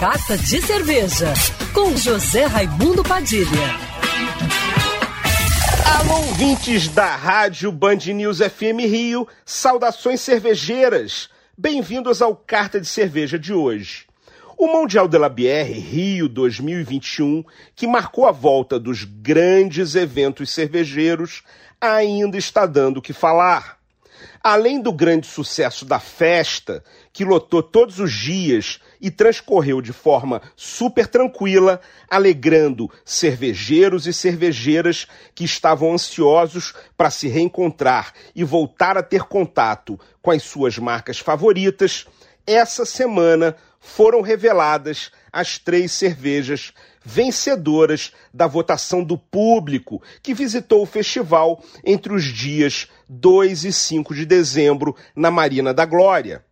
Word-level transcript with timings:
Carta 0.00 0.38
de 0.38 0.62
Cerveja, 0.62 1.34
com 1.74 1.96
José 1.96 2.44
Raimundo 2.44 3.02
Padilha. 3.02 3.48
Alô, 5.98 6.18
ouvintes 6.18 6.86
da 6.86 7.16
Rádio 7.16 7.72
Band 7.72 7.96
News 8.14 8.38
FM 8.38 8.78
Rio, 8.86 9.26
saudações 9.44 10.20
cervejeiras. 10.20 11.28
Bem-vindos 11.56 12.22
ao 12.22 12.36
Carta 12.36 12.80
de 12.80 12.86
Cerveja 12.86 13.36
de 13.36 13.52
hoje. 13.52 14.06
O 14.56 14.68
Mundial 14.68 15.08
de 15.08 15.18
la 15.18 15.28
Bière 15.28 15.72
Rio 15.72 16.28
2021, 16.28 17.42
que 17.74 17.88
marcou 17.88 18.24
a 18.24 18.30
volta 18.30 18.78
dos 18.78 19.02
grandes 19.02 19.96
eventos 19.96 20.50
cervejeiros, 20.50 21.42
ainda 21.80 22.38
está 22.38 22.66
dando 22.66 22.98
o 22.98 23.02
que 23.02 23.12
falar. 23.12 23.77
Além 24.42 24.80
do 24.80 24.92
grande 24.92 25.26
sucesso 25.26 25.84
da 25.84 25.98
festa, 25.98 26.82
que 27.12 27.24
lotou 27.24 27.62
todos 27.62 27.98
os 27.98 28.12
dias 28.12 28.80
e 29.00 29.10
transcorreu 29.10 29.80
de 29.80 29.92
forma 29.92 30.40
super 30.54 31.06
tranquila, 31.06 31.80
alegrando 32.08 32.90
cervejeiros 33.04 34.06
e 34.06 34.12
cervejeiras 34.12 35.06
que 35.34 35.44
estavam 35.44 35.92
ansiosos 35.92 36.74
para 36.96 37.10
se 37.10 37.28
reencontrar 37.28 38.12
e 38.34 38.44
voltar 38.44 38.96
a 38.96 39.02
ter 39.02 39.24
contato 39.24 39.98
com 40.22 40.30
as 40.30 40.42
suas 40.42 40.78
marcas 40.78 41.18
favoritas, 41.18 42.06
essa 42.46 42.84
semana 42.84 43.56
foram 43.80 44.20
reveladas 44.20 45.10
as 45.32 45.58
três 45.58 45.92
cervejas 45.92 46.72
vencedoras 47.04 48.12
da 48.32 48.46
votação 48.46 49.02
do 49.02 49.16
público 49.16 50.02
que 50.22 50.34
visitou 50.34 50.82
o 50.82 50.86
festival 50.86 51.62
entre 51.84 52.12
os 52.12 52.24
dias 52.24 52.88
2 53.08 53.64
e 53.64 53.72
5 53.72 54.14
de 54.14 54.26
dezembro 54.26 54.94
na 55.16 55.30
Marina 55.30 55.72
da 55.72 55.84
Glória. 55.84 56.44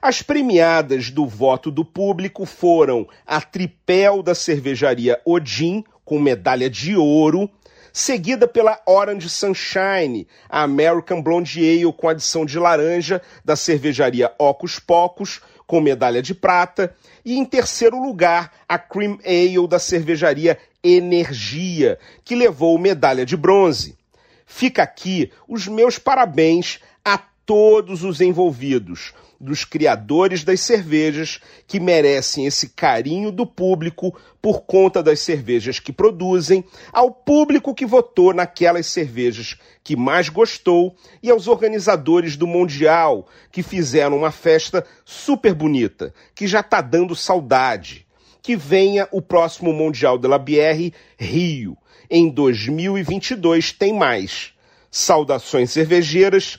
As 0.00 0.22
premiadas 0.22 1.10
do 1.10 1.26
voto 1.26 1.70
do 1.70 1.84
público 1.84 2.46
foram 2.46 3.06
a 3.26 3.40
Tripel 3.40 4.22
da 4.22 4.34
cervejaria 4.34 5.20
Odin, 5.26 5.84
com 6.04 6.18
medalha 6.18 6.70
de 6.70 6.96
ouro, 6.96 7.50
seguida 7.98 8.46
pela 8.46 8.80
Orange 8.86 9.28
Sunshine, 9.28 10.28
a 10.48 10.62
American 10.62 11.20
Blonde 11.20 11.58
Ale 11.58 11.92
com 11.92 12.08
adição 12.08 12.46
de 12.46 12.56
laranja 12.56 13.20
da 13.44 13.56
cervejaria 13.56 14.32
Ocus 14.38 14.78
Pocos, 14.78 15.40
com 15.66 15.80
medalha 15.80 16.22
de 16.22 16.32
prata, 16.32 16.94
e 17.24 17.36
em 17.36 17.44
terceiro 17.44 18.00
lugar, 18.00 18.52
a 18.68 18.78
Cream 18.78 19.18
Ale 19.24 19.66
da 19.66 19.80
cervejaria 19.80 20.56
Energia, 20.82 21.98
que 22.24 22.36
levou 22.36 22.78
medalha 22.78 23.26
de 23.26 23.36
bronze. 23.36 23.98
Fica 24.46 24.84
aqui 24.84 25.32
os 25.48 25.66
meus 25.66 25.98
parabéns 25.98 26.78
a 27.04 27.20
todos 27.48 28.04
os 28.04 28.20
envolvidos, 28.20 29.14
dos 29.40 29.64
criadores 29.64 30.44
das 30.44 30.60
cervejas 30.60 31.40
que 31.66 31.80
merecem 31.80 32.44
esse 32.44 32.68
carinho 32.68 33.32
do 33.32 33.46
público 33.46 34.14
por 34.42 34.64
conta 34.66 35.02
das 35.02 35.20
cervejas 35.20 35.80
que 35.80 35.90
produzem, 35.90 36.62
ao 36.92 37.10
público 37.10 37.74
que 37.74 37.86
votou 37.86 38.34
naquelas 38.34 38.84
cervejas 38.88 39.56
que 39.82 39.96
mais 39.96 40.28
gostou 40.28 40.94
e 41.22 41.30
aos 41.30 41.48
organizadores 41.48 42.36
do 42.36 42.46
Mundial 42.46 43.26
que 43.50 43.62
fizeram 43.62 44.18
uma 44.18 44.30
festa 44.30 44.84
super 45.02 45.54
bonita, 45.54 46.12
que 46.34 46.46
já 46.46 46.60
está 46.60 46.82
dando 46.82 47.16
saudade. 47.16 48.06
Que 48.42 48.56
venha 48.56 49.08
o 49.10 49.22
próximo 49.22 49.72
Mundial 49.72 50.18
de 50.18 50.28
la 50.28 50.38
Bière 50.38 50.92
Rio. 51.18 51.78
Em 52.10 52.28
2022 52.28 53.72
tem 53.72 53.94
mais. 53.94 54.52
Saudações 54.90 55.70
cervejeiras 55.70 56.58